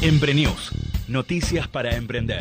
[0.00, 0.70] Emprenews,
[1.08, 2.40] noticias para emprender.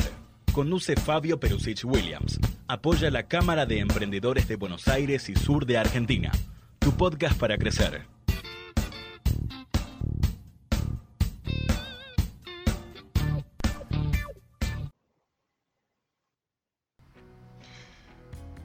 [0.53, 2.39] Conduce Fabio Perusich Williams.
[2.67, 6.31] Apoya la Cámara de Emprendedores de Buenos Aires y Sur de Argentina.
[6.77, 8.05] Tu podcast para crecer.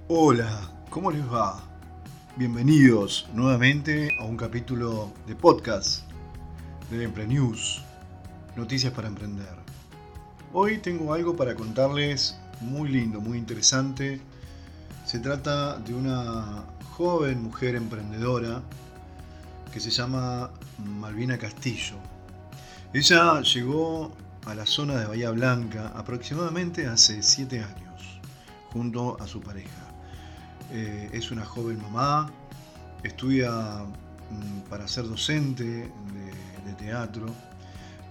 [0.08, 1.66] Hola, ¿cómo les va?
[2.36, 6.02] Bienvenidos nuevamente a un capítulo de podcast
[6.90, 7.82] de Emprenews,
[8.56, 9.54] noticias para emprender.
[10.52, 14.20] Hoy tengo algo para contarles muy lindo, muy interesante.
[15.06, 16.64] Se trata de una
[16.96, 18.62] joven mujer emprendedora
[19.72, 21.96] que se llama Malvina Castillo.
[22.92, 24.12] Ella llegó
[24.44, 28.20] a la zona de Bahía Blanca aproximadamente hace 7 años,
[28.72, 29.70] junto a su pareja.
[30.70, 32.30] Eh, es una joven mamá,
[33.02, 37.26] estudia mm, para ser docente de, teatro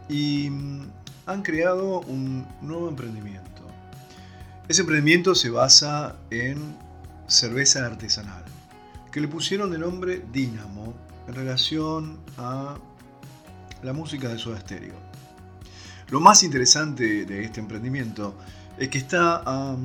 [0.10, 0.88] y mm,
[1.26, 3.50] han creado un nuevo emprendimiento.
[4.68, 6.76] Ese emprendimiento se basa en
[7.28, 8.44] cerveza artesanal,
[9.12, 10.94] que le pusieron de nombre Dynamo
[11.28, 12.78] en relación a
[13.84, 14.96] la música de Soda Stereo.
[16.10, 18.36] Lo más interesante de este emprendimiento
[18.78, 19.78] es que está a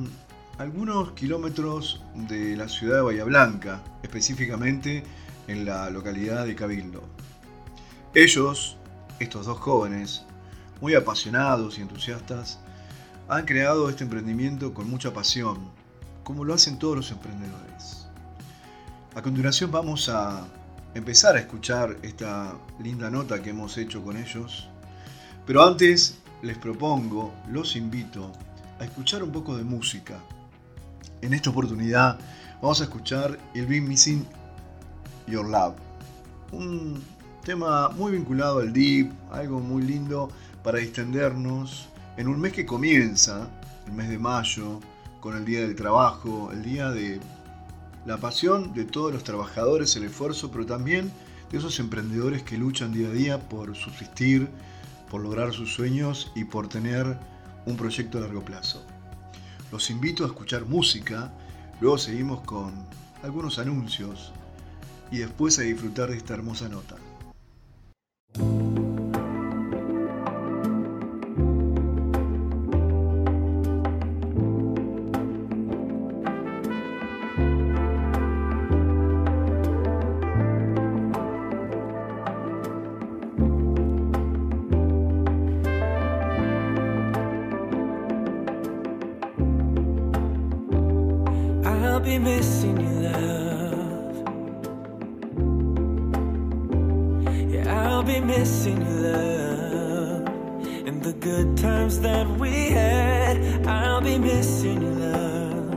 [0.57, 5.03] algunos kilómetros de la ciudad de Bahía Blanca, específicamente
[5.47, 7.03] en la localidad de Cabildo.
[8.13, 8.77] Ellos,
[9.19, 10.23] estos dos jóvenes,
[10.81, 12.59] muy apasionados y entusiastas,
[13.27, 15.57] han creado este emprendimiento con mucha pasión,
[16.23, 18.07] como lo hacen todos los emprendedores.
[19.15, 20.45] A continuación vamos a
[20.93, 24.67] empezar a escuchar esta linda nota que hemos hecho con ellos,
[25.45, 28.31] pero antes les propongo, los invito
[28.79, 30.19] a escuchar un poco de música
[31.21, 32.19] en esta oportunidad
[32.61, 34.25] vamos a escuchar el Be Missing
[35.27, 35.75] Your Love.
[37.47, 40.29] Tema muy vinculado al deep, algo muy lindo
[40.65, 43.49] para distendernos en un mes que comienza,
[43.85, 44.81] el mes de mayo,
[45.21, 47.21] con el Día del Trabajo, el Día de
[48.05, 51.09] la pasión de todos los trabajadores, el esfuerzo, pero también
[51.49, 54.49] de esos emprendedores que luchan día a día por subsistir,
[55.09, 57.17] por lograr sus sueños y por tener
[57.65, 58.83] un proyecto a largo plazo.
[59.71, 61.31] Los invito a escuchar música,
[61.79, 62.73] luego seguimos con
[63.23, 64.33] algunos anuncios
[65.11, 66.97] y después a disfrutar de esta hermosa nota.
[97.97, 100.27] I'll be missing you, love.
[100.87, 105.73] And the good times that we had, I'll be missing you, love.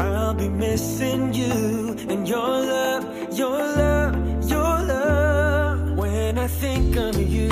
[0.00, 2.40] I'll be missing you and your
[2.72, 3.04] love,
[3.38, 5.96] your love, your love.
[5.96, 7.50] When I think of you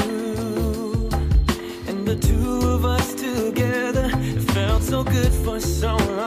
[1.87, 6.21] and the two of us together It felt so good for so long.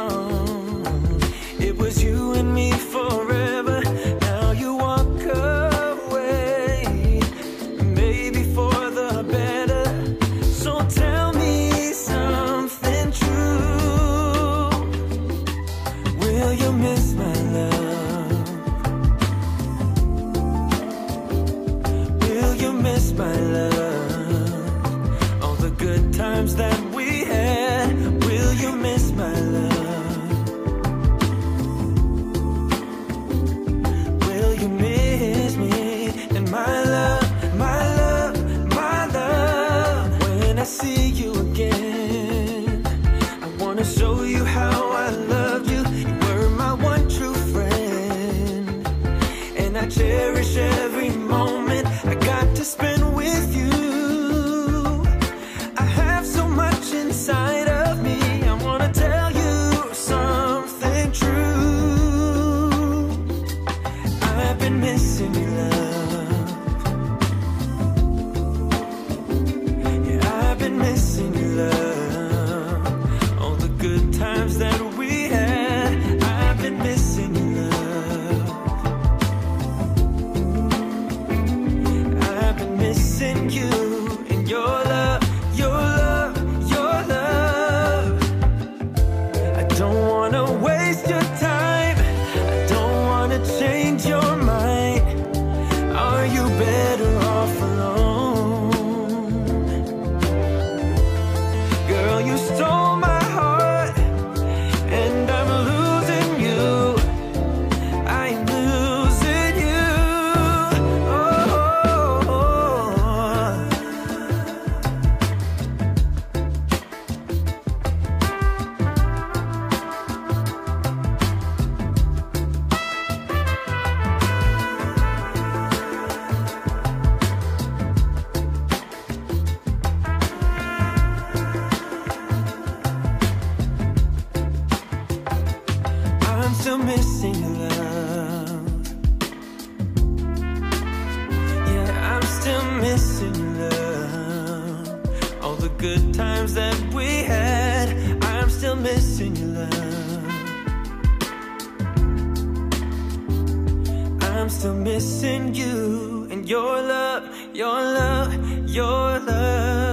[154.65, 157.23] Still missing you and your love,
[157.53, 158.33] your love,
[158.67, 159.85] your love.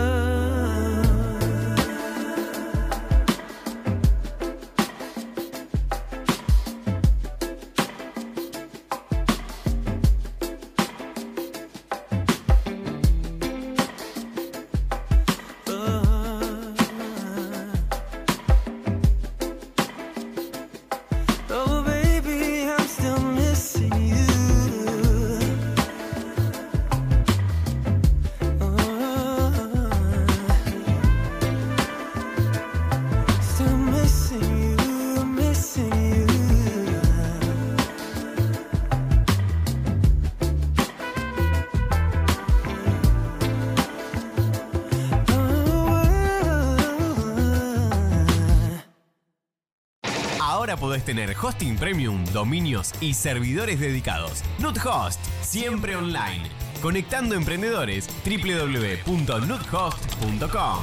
[50.63, 54.45] Ahora podés tener hosting premium, dominios y servidores dedicados.
[54.61, 56.45] Nuthost, siempre online.
[56.81, 60.83] Conectando emprendedores www.nuthost.com.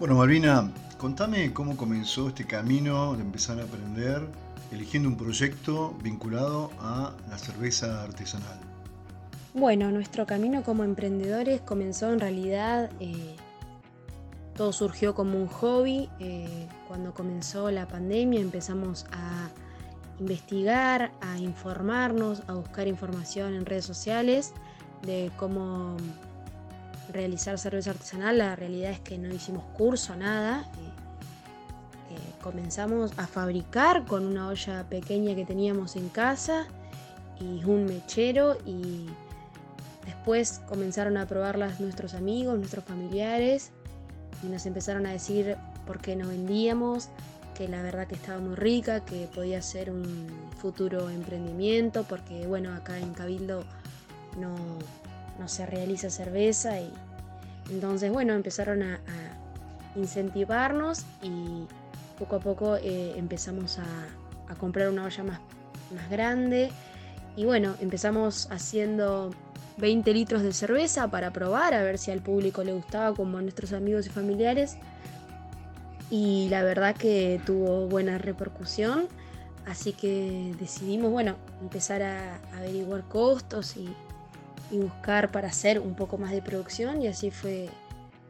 [0.00, 4.26] Bueno, Malvina, contame cómo comenzó este camino de empezar a aprender
[4.70, 8.58] eligiendo un proyecto vinculado a la cerveza artesanal.
[9.52, 13.36] Bueno, nuestro camino como emprendedores comenzó en realidad, eh,
[14.54, 16.08] todo surgió como un hobby.
[16.20, 19.48] eh, cuando comenzó la pandemia empezamos a
[20.20, 24.52] investigar, a informarnos, a buscar información en redes sociales
[25.02, 25.96] de cómo
[27.12, 28.38] realizar cerveza artesanal.
[28.38, 30.60] La realidad es que no hicimos curso, nada.
[30.60, 36.66] eh, eh, comenzamos a fabricar con una olla pequeña que teníamos en casa
[37.40, 39.08] y un mechero y
[40.04, 43.70] Después comenzaron a probarlas nuestros amigos, nuestros familiares
[44.42, 45.56] y nos empezaron a decir
[45.86, 47.08] por qué no vendíamos,
[47.54, 50.28] que la verdad que estaba muy rica, que podía ser un
[50.58, 53.64] futuro emprendimiento, porque bueno, acá en Cabildo
[54.38, 54.54] no,
[55.38, 56.92] no se realiza cerveza y
[57.70, 61.66] entonces bueno, empezaron a, a incentivarnos y
[62.18, 63.84] poco a poco eh, empezamos a,
[64.48, 65.40] a comprar una olla más,
[65.94, 66.70] más grande
[67.36, 69.30] y bueno, empezamos haciendo
[69.78, 73.42] 20 litros de cerveza para probar, a ver si al público le gustaba como a
[73.42, 74.76] nuestros amigos y familiares.
[76.10, 79.08] Y la verdad que tuvo buena repercusión,
[79.66, 83.88] así que decidimos, bueno, empezar a averiguar costos y,
[84.70, 87.68] buscar para hacer un poco más de producción y así fue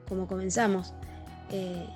[0.09, 0.93] como comenzamos.
[1.53, 1.87] Eh,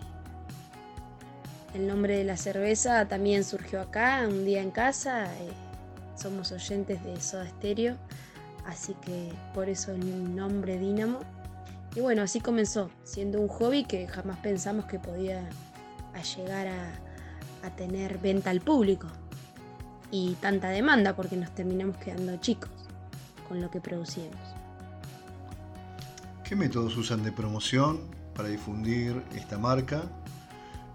[1.75, 5.25] el nombre de la cerveza también surgió acá, un día en casa.
[5.25, 5.50] eh,
[6.16, 7.97] somos oyentes de Soda Stereo,
[8.66, 11.20] así que por eso el nombre Dínamo.
[11.94, 15.49] Y bueno, así comenzó, siendo un hobby que jamás pensamos que podía
[16.37, 16.92] llegar a,
[17.66, 19.06] a tener venta al público
[20.11, 22.70] y tanta demanda porque nos terminamos quedando chicos
[23.49, 24.40] con lo que producíamos.
[26.44, 28.00] ¿Qué métodos usan de promoción
[28.35, 30.02] para difundir esta marca?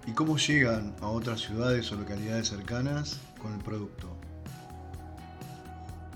[0.07, 4.20] ¿Y cómo llegan a otras ciudades o localidades cercanas con el producto?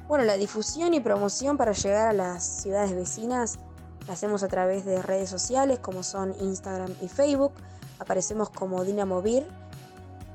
[0.08, 3.58] Bueno, la difusión y promoción para llegar a las ciudades vecinas
[4.06, 7.54] la hacemos a través de redes sociales como son Instagram y Facebook.
[7.98, 9.48] Aparecemos como Dinamo Beer.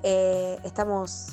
[0.03, 1.29] Eh, estamos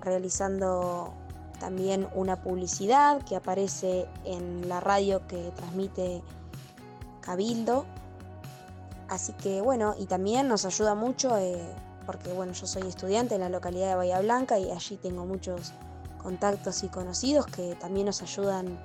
[0.00, 1.12] realizando
[1.58, 6.22] también una publicidad que aparece en la radio que transmite
[7.20, 7.84] Cabildo.
[9.08, 11.60] Así que bueno, y también nos ayuda mucho eh,
[12.06, 15.72] porque bueno, yo soy estudiante en la localidad de Bahía Blanca y allí tengo muchos
[16.22, 18.78] contactos y conocidos que también nos ayudan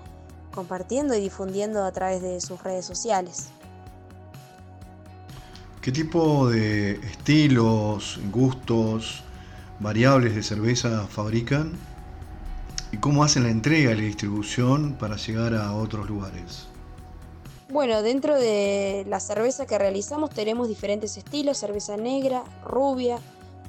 [0.54, 3.50] compartiendo y difundiendo a través de sus redes sociales.
[5.82, 9.24] ¿Qué tipo de estilos, gustos,
[9.80, 11.78] variables de cerveza fabrican?
[12.92, 16.68] y cómo hacen la entrega y la distribución para llegar a otros lugares.
[17.70, 23.20] Bueno, dentro de la cerveza que realizamos tenemos diferentes estilos, cerveza negra, rubia,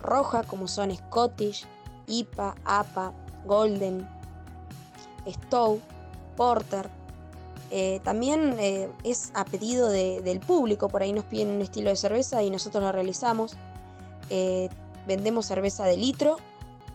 [0.01, 1.67] roja, como son Scottish,
[2.07, 3.13] IPA, APA,
[3.47, 4.09] Golden,
[5.27, 5.81] Stowe,
[6.37, 6.89] Porter.
[7.71, 11.97] Eh, también eh, es a pedido del público, por ahí nos piden un estilo de
[11.97, 13.57] cerveza y nosotros lo realizamos.
[14.31, 14.69] Eh,
[15.07, 16.37] vendemos cerveza de litro,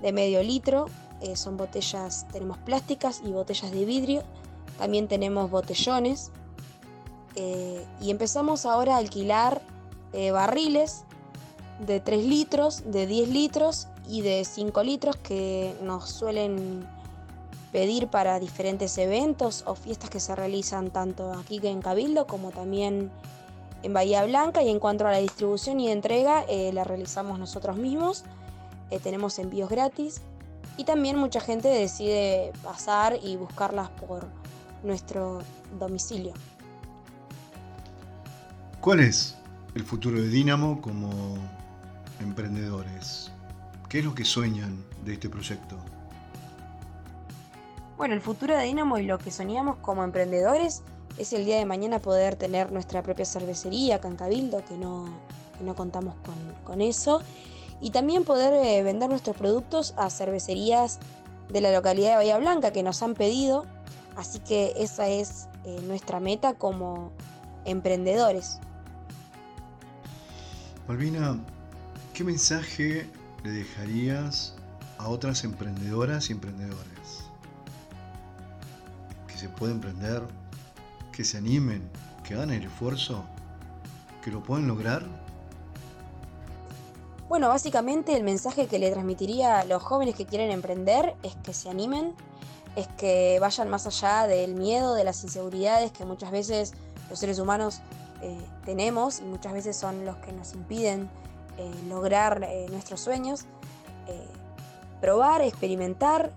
[0.01, 0.87] de medio litro,
[1.35, 4.23] son botellas, tenemos plásticas y botellas de vidrio.
[4.77, 6.31] También tenemos botellones
[7.35, 9.61] y empezamos ahora a alquilar
[10.33, 11.05] barriles
[11.85, 16.85] de 3 litros, de 10 litros y de 5 litros que nos suelen
[17.71, 23.11] pedir para diferentes eventos o fiestas que se realizan tanto aquí en Cabildo como también
[23.81, 27.75] en Bahía Blanca y en cuanto a la distribución y entrega eh, la realizamos nosotros
[27.77, 28.23] mismos,
[29.01, 30.21] tenemos envíos gratis
[30.77, 34.27] y también mucha gente decide pasar y buscarlas por
[34.83, 35.41] nuestro
[35.79, 36.33] domicilio.
[38.81, 39.35] ¿Cuál es
[39.75, 41.09] el futuro de Dinamo como
[42.19, 43.31] emprendedores?
[43.93, 45.77] ¿Qué es lo que sueñan de este proyecto?
[47.95, 50.81] Bueno, el futuro de Dinamo y lo que soñamos como emprendedores
[51.19, 55.05] es el día de mañana poder tener nuestra propia cervecería acá en Cabildo, que no,
[55.63, 56.15] no contamos
[56.65, 57.21] con, eso,
[57.81, 60.97] y también poder eh, vender nuestros productos a cervecerías
[61.49, 63.67] de la localidad de Bahía Blanca que nos han pedido,
[64.15, 67.11] así que esa es eh, nuestra meta como
[67.63, 68.57] emprendedores.
[70.87, 71.37] Malvina,
[72.15, 73.07] ¿qué mensaje
[73.43, 74.55] le dejarías
[74.97, 77.25] a otras emprendedoras y emprendedores?
[79.27, 80.23] Que se puede emprender,
[81.11, 81.89] que se animen,
[82.23, 83.23] que hagan el esfuerzo,
[84.23, 85.03] que lo pueden lograr.
[87.27, 91.53] Bueno, básicamente el mensaje que le transmitiría a los jóvenes que quieren emprender es que
[91.53, 92.13] se animen,
[92.75, 96.73] es que vayan más allá del miedo, de las inseguridades que muchas veces
[97.09, 97.81] los seres humanos
[98.21, 101.09] eh, tenemos y muchas veces son los que nos impiden
[101.57, 103.45] eh, lograr eh, nuestros sueños.
[105.01, 106.31] probar, experimentar,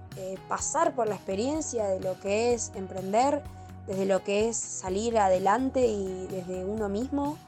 [0.48, 3.40] pasar por la experiencia de lo que es emprender,
[3.86, 7.38] desde lo que es salir adelante y desde uno mismo,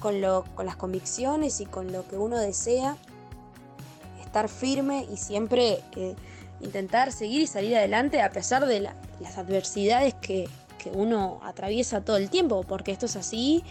[0.00, 0.16] con,
[0.54, 2.98] con las convicciones y con lo que uno desea,
[4.22, 5.80] estar firme y siempre
[6.60, 10.48] intentar seguir y salir adelante a pesar de las adversidades que,
[10.78, 13.64] que uno atraviesa todo el tiempo, porque esto es así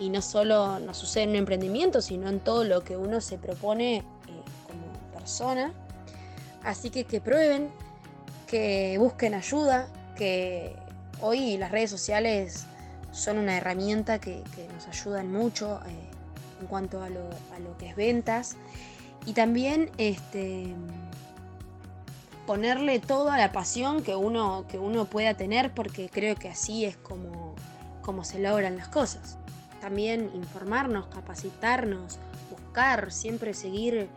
[0.00, 3.36] y no solo nos sucede en un emprendimiento, sino en todo lo que uno se
[3.36, 4.02] propone eh,
[4.66, 5.72] como persona.
[6.64, 7.70] Así que que prueben,
[8.46, 10.74] que busquen ayuda, que
[11.20, 12.64] hoy las redes sociales
[13.12, 14.42] son una herramienta que,
[14.74, 16.10] nos ayudan mucho eh,
[16.60, 18.56] en cuanto a lo, a lo, que es ventas.
[19.26, 20.74] Y también este,
[22.46, 26.96] ponerle toda la pasión que uno, que uno pueda tener porque creo que así es
[26.96, 27.54] como,
[28.00, 29.36] como se logran las cosas.
[29.80, 32.18] También informarnos, capacitarnos,
[32.50, 34.08] buscar, siempre seguir eh,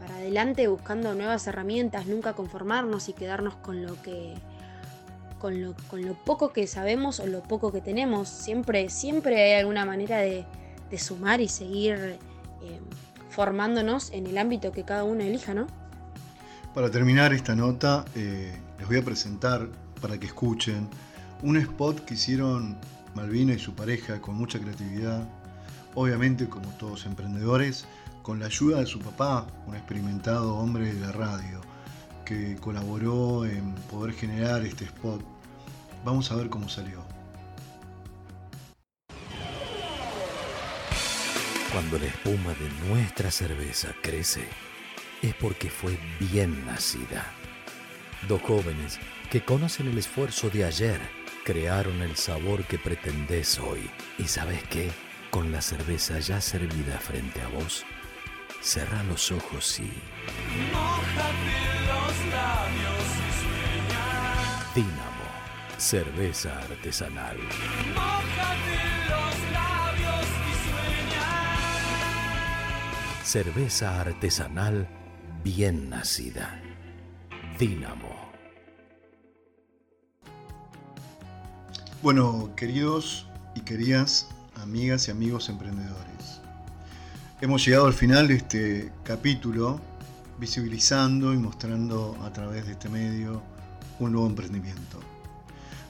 [0.00, 4.34] para adelante buscando nuevas herramientas, nunca conformarnos y quedarnos con lo que
[5.38, 8.28] con lo, con lo poco que sabemos o lo poco que tenemos.
[8.28, 10.44] Siempre, siempre hay alguna manera de,
[10.98, 12.80] sumar y seguir eh,
[13.30, 15.66] formándonos en el ámbito que cada uno elija, ¿no?
[16.74, 19.68] Para terminar esta nota, eh, les voy a presentar
[20.00, 20.88] para que escuchen
[21.42, 22.78] un spot que hicieron
[23.14, 25.28] Malvina y su pareja con mucha creatividad,
[25.94, 27.86] obviamente como todos emprendedores,
[28.22, 31.60] con la ayuda de su papá, un experimentado hombre de la radio,
[32.24, 35.22] que colaboró en poder generar este spot.
[36.04, 37.02] Vamos a ver cómo salió.
[41.72, 44.46] Cuando la espuma de nuestra cerveza crece,
[45.22, 47.26] es porque fue bien nacida.
[48.28, 48.98] Dos jóvenes
[49.30, 51.00] que conocen el esfuerzo de ayer
[51.48, 53.88] crearon el sabor que pretendes hoy.
[54.18, 54.90] ¿Y sabes qué?
[55.30, 57.86] Con la cerveza ya servida frente a vos,
[58.60, 59.84] cerra los ojos y...
[59.84, 59.92] los
[62.30, 63.08] labios
[64.74, 65.26] y Dínamo,
[65.78, 67.38] cerveza artesanal.
[67.38, 67.54] los
[69.54, 70.26] labios
[73.22, 74.86] y Cerveza artesanal
[75.42, 76.60] bien nacida.
[77.58, 78.27] Dínamo.
[82.00, 83.26] Bueno, queridos
[83.56, 84.28] y queridas
[84.62, 86.40] amigas y amigos emprendedores,
[87.40, 89.80] hemos llegado al final de este capítulo
[90.38, 93.42] visibilizando y mostrando a través de este medio
[93.98, 95.00] un nuevo emprendimiento.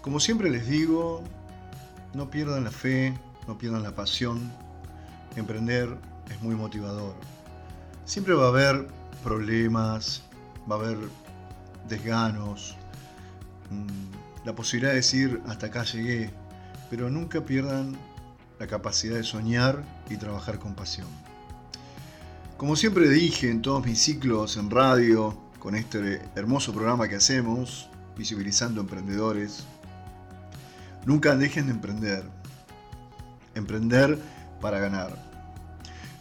[0.00, 1.22] Como siempre les digo,
[2.14, 3.12] no pierdan la fe,
[3.46, 4.50] no pierdan la pasión.
[5.36, 5.94] Emprender
[6.30, 7.14] es muy motivador.
[8.06, 8.88] Siempre va a haber
[9.22, 10.22] problemas,
[10.70, 10.96] va a haber
[11.86, 12.76] desganos,
[13.68, 16.30] mm, la posibilidad de decir hasta acá llegué,
[16.90, 17.96] pero nunca pierdan
[18.58, 21.06] la capacidad de soñar y trabajar con pasión.
[22.56, 27.88] Como siempre dije en todos mis ciclos en radio, con este hermoso programa que hacemos,
[28.16, 29.64] visibilizando emprendedores,
[31.06, 32.24] nunca dejen de emprender.
[33.54, 34.18] Emprender
[34.60, 35.16] para ganar.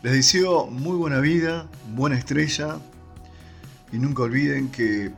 [0.03, 2.77] Les deseo muy buena vida, buena estrella
[3.91, 5.11] y nunca olviden que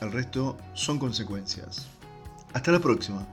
[0.00, 1.89] el resto son consecuencias.
[2.52, 3.26] Hasta la próxima.